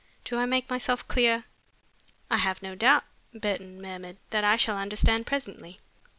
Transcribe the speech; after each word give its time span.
Do 0.25 0.39
I 0.39 0.47
make 0.47 0.67
myself 0.67 1.07
clear? 1.07 1.43
"I 2.31 2.37
have 2.37 2.63
no 2.63 2.73
doubt," 2.73 3.03
Burton 3.35 3.79
murmured, 3.79 4.17
"that 4.31 4.43
I 4.43 4.55
shall 4.55 4.79
understand 4.79 5.27
presently." 5.27 5.79